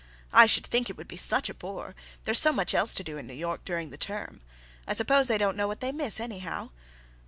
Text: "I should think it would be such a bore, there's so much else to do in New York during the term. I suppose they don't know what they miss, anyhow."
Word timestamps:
"I 0.33 0.47
should 0.47 0.65
think 0.65 0.89
it 0.89 0.97
would 0.97 1.07
be 1.07 1.15
such 1.15 1.47
a 1.47 1.53
bore, 1.53 1.93
there's 2.23 2.39
so 2.39 2.51
much 2.51 2.73
else 2.73 2.95
to 2.95 3.03
do 3.03 3.17
in 3.17 3.27
New 3.27 3.35
York 3.35 3.63
during 3.63 3.91
the 3.91 3.99
term. 3.99 4.41
I 4.87 4.93
suppose 4.93 5.27
they 5.27 5.37
don't 5.37 5.55
know 5.55 5.67
what 5.67 5.79
they 5.79 5.91
miss, 5.91 6.19
anyhow." 6.19 6.71